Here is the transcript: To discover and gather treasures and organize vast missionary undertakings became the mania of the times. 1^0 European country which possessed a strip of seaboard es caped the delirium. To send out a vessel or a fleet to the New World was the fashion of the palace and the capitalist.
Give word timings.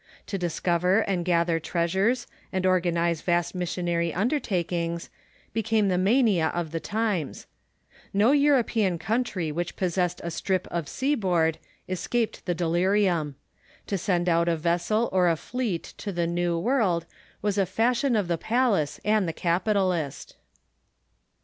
To 0.25 0.37
discover 0.39 1.01
and 1.01 1.23
gather 1.23 1.59
treasures 1.59 2.25
and 2.51 2.65
organize 2.65 3.21
vast 3.21 3.53
missionary 3.53 4.11
undertakings 4.11 5.11
became 5.53 5.89
the 5.89 5.97
mania 5.99 6.47
of 6.55 6.71
the 6.71 6.79
times. 6.79 7.45
1^0 8.15 8.41
European 8.41 8.97
country 8.97 9.51
which 9.51 9.75
possessed 9.75 10.19
a 10.23 10.31
strip 10.31 10.65
of 10.71 10.87
seaboard 10.89 11.59
es 11.87 12.07
caped 12.07 12.47
the 12.47 12.55
delirium. 12.55 13.35
To 13.85 13.95
send 13.99 14.27
out 14.27 14.47
a 14.49 14.57
vessel 14.57 15.07
or 15.11 15.29
a 15.29 15.35
fleet 15.35 15.83
to 15.99 16.11
the 16.11 16.25
New 16.25 16.57
World 16.57 17.05
was 17.43 17.57
the 17.57 17.67
fashion 17.67 18.15
of 18.15 18.27
the 18.27 18.39
palace 18.39 18.99
and 19.05 19.27
the 19.27 19.33
capitalist. 19.33 20.35